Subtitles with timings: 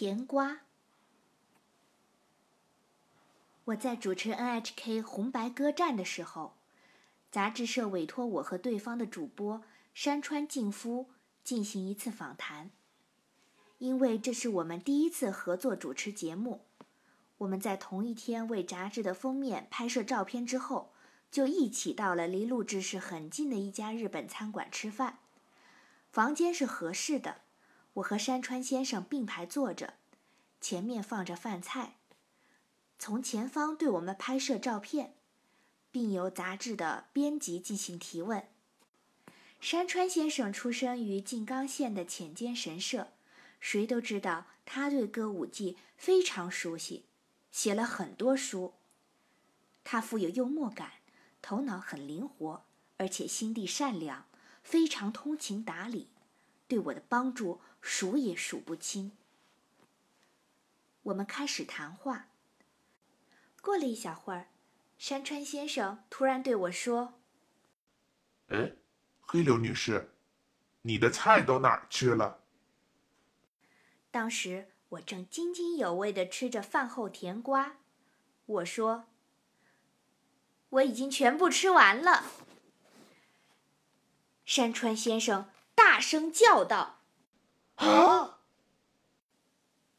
[0.00, 0.60] 甜瓜。
[3.64, 6.54] 我在主持 NHK 红白歌战的时候，
[7.30, 11.10] 杂志社委托我和对方的主播山川静夫
[11.44, 12.70] 进行一次访谈。
[13.76, 16.62] 因为这是我们第一次合作主持节目，
[17.36, 20.94] 我们在同一天为杂志的封面拍摄照片之后，
[21.30, 25.18] 就一起到了离录制室很近的一家日本餐馆吃饭。
[26.10, 27.42] 房间是合适的，
[28.00, 29.94] 我和山川先生并排坐着，
[30.60, 31.96] 前面放着饭菜。
[32.98, 35.14] 从前方对我们拍摄照片，
[35.90, 38.44] 并由杂志的编辑进行提问。
[39.60, 43.08] 山川先生出生于静冈县的浅间神社，
[43.60, 47.04] 谁都知道他对歌舞伎非常熟悉，
[47.50, 48.74] 写了很多书。
[49.84, 50.92] 他富有幽默感，
[51.42, 52.64] 头脑很灵活，
[52.96, 54.24] 而且心地善良，
[54.62, 56.08] 非常通情达理，
[56.70, 59.10] 对我的帮助数也数不清。
[61.02, 62.28] 我们开始谈话。
[63.60, 64.50] 过了一小会儿，
[64.96, 67.20] 山川先生突然对我说
[68.50, 68.74] ：“哎，
[69.20, 70.14] 黑柳女士，
[70.82, 72.44] 你的菜都哪儿去了？”
[74.12, 77.78] 当时我正津津有味地吃着饭后甜瓜，
[78.46, 79.06] 我说
[80.70, 82.26] ：“我已经全部吃完了。”
[84.46, 85.50] 山川先生
[85.82, 87.00] 大声叫道
[87.76, 88.40] ：“啊！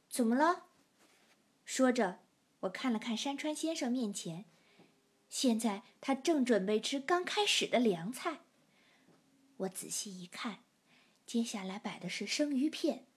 [0.07, 0.67] 怎么了？”
[1.65, 2.19] 说着。
[2.61, 4.45] 我看了看山川先生面前，
[5.27, 8.41] 现在他正准备吃刚开始的凉菜。
[9.57, 10.59] 我仔细一看，
[11.25, 13.07] 接下来摆的是生鱼片，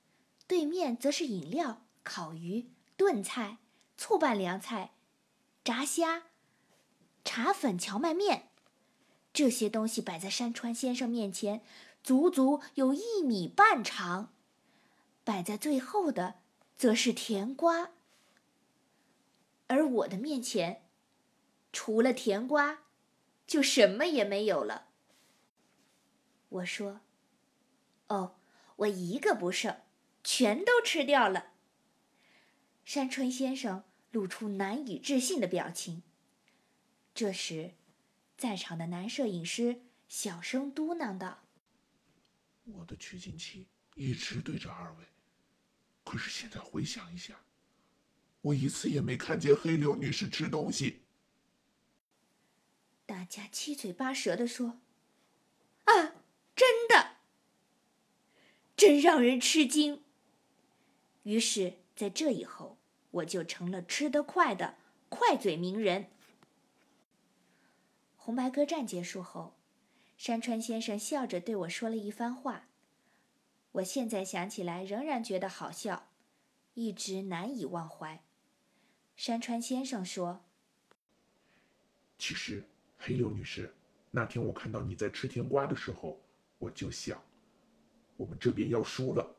[0.46, 3.58] 对面则是饮料、烤鱼、炖菜、
[3.98, 4.94] 醋拌凉菜、
[5.62, 6.22] 炸虾、
[7.22, 8.48] 茶粉荞麦面。
[9.34, 11.62] 这些东西摆在山川先生面前，
[12.04, 14.32] 足足有一米半长。
[15.24, 16.36] 摆在最后的，
[16.76, 17.92] 则是甜瓜。
[19.68, 20.86] 而我的面前，
[21.72, 22.80] 除了甜瓜，
[23.46, 24.88] 就什么也没有了。
[26.50, 27.00] 我说
[28.08, 28.36] ：“哦，
[28.76, 29.80] 我一个不剩，
[30.22, 31.52] 全都吃掉了。”
[32.84, 36.02] 山川先生露出难以置信的表情。
[37.14, 37.72] 这时，
[38.36, 41.38] 在场的男摄影师小声嘟囔道
[42.64, 45.04] ：“我的取景器一直对着二位，
[46.04, 47.40] 可是现在回想一下。”
[48.42, 51.00] 我一次也没看见黑柳女士吃东西。
[53.06, 54.80] 大家七嘴八舌地说
[55.84, 56.14] ：“啊，
[56.54, 57.16] 真的，
[58.76, 60.02] 真让人吃惊。”
[61.24, 62.76] 于是，在这以后，
[63.12, 64.76] 我就成了吃得快的
[65.08, 66.10] 快嘴名人。
[68.18, 69.53] 红白歌战结束后，
[70.16, 72.68] 山川先生笑着对我说了一番话，
[73.72, 76.08] 我现在想起来仍然觉得好笑，
[76.74, 78.22] 一直难以忘怀。
[79.16, 80.44] 山川先生说
[82.16, 82.64] ：“其实，
[82.96, 83.74] 黑柳女士，
[84.10, 86.20] 那天我看到你在吃甜瓜的时候，
[86.58, 87.20] 我就想，
[88.16, 89.34] 我们这边要输了。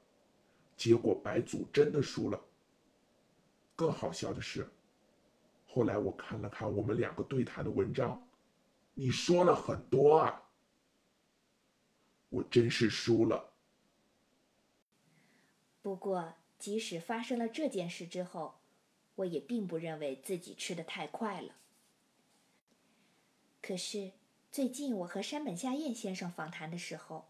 [0.77, 2.39] 结果白组真的输了。
[3.77, 4.69] 更好笑的是，
[5.65, 8.21] 后来我看了看我们两个对谈的文章，
[8.93, 10.41] 你说了很多啊。
[12.35, 13.53] 我真是输了。
[15.81, 18.55] 不过，即使发生了这件事之后。”
[19.15, 21.55] 我也并不认为自己吃的太快了。
[23.61, 24.11] 可是
[24.51, 27.29] 最近我和山本夏彦先生访谈的时候，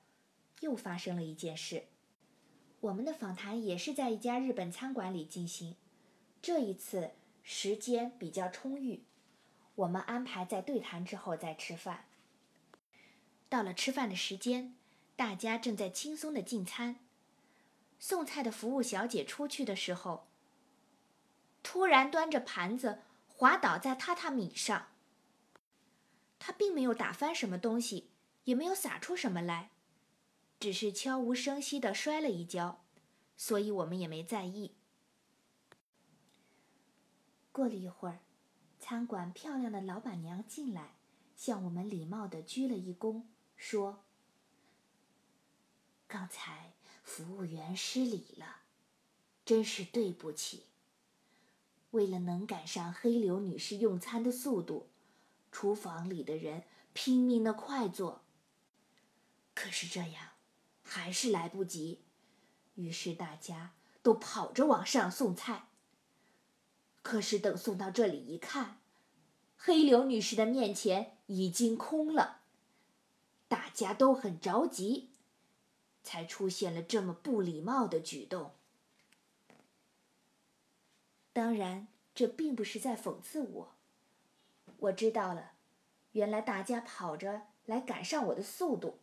[0.62, 1.84] 又发生了一件事。
[2.80, 5.76] 我们的访谈也是在一家日本餐馆里进行，
[6.42, 7.12] 这一次
[7.44, 9.04] 时间比较充裕，
[9.76, 12.06] 我们安排在对谈之后再吃饭。
[13.48, 14.74] 到了吃饭的时间，
[15.16, 16.98] 大家正在轻松的进餐。
[18.00, 20.28] 送菜的服务小姐出去的时候。
[21.64, 24.88] 突然端着盘子滑倒在榻榻米上。
[26.38, 28.12] 他并没有打翻什么东西，
[28.44, 29.72] 也没有洒出什么来，
[30.60, 32.84] 只是悄无声息地摔了一跤，
[33.36, 34.76] 所以我们也没在意。
[37.52, 38.20] 过了一会儿，
[38.80, 40.98] 餐馆漂亮的老板娘进来，
[41.36, 43.24] 向我们礼貌地鞠了一躬，
[43.58, 44.05] 说
[46.08, 46.74] ：“刚才
[47.04, 48.62] 服务员失礼了，
[49.46, 50.64] 真是对不起。”
[51.92, 54.90] 为了能赶上黑柳女士用餐的速度，
[55.52, 58.24] 厨房里的人拼命的快做。
[59.54, 60.32] 可是这样
[60.84, 62.02] 还是来不及，
[62.76, 63.72] 于是大家
[64.04, 65.70] 都跑着往上送菜。
[67.02, 68.82] 可是等送到这里一看，
[69.56, 72.42] 黑柳女士的面前已经空了。
[73.48, 75.12] 大家都很着急，
[76.06, 78.52] 才出现了这么不礼貌的举动。
[81.34, 83.76] 当然，这并不是在讽刺我。
[84.78, 85.54] 我知道了，
[86.12, 89.00] 原来大家跑着来赶上我的速度。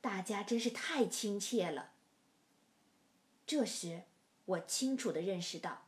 [0.00, 1.92] 大家真是太亲切了。
[3.46, 4.02] 这时，
[4.44, 5.86] 我清楚的认识到，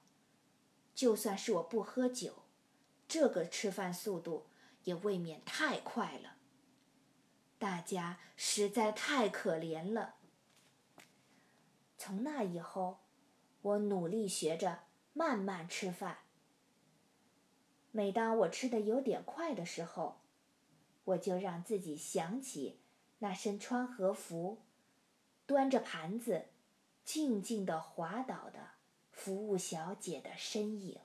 [0.94, 2.44] 就算是我不喝酒，
[3.08, 4.46] 这个吃饭速度
[4.84, 6.36] 也未免太快了。
[7.62, 10.16] 大家实在太可怜了。
[11.96, 12.98] 从那以后，
[13.60, 14.80] 我努力学着
[15.12, 16.18] 慢慢吃饭。
[17.92, 20.22] 每当我吃的有点快的时候，
[21.04, 22.80] 我就让自己想起
[23.20, 24.62] 那身穿和服、
[25.46, 26.46] 端着盘子、
[27.04, 28.70] 静静的滑倒的
[29.12, 30.98] 服务小姐的身影。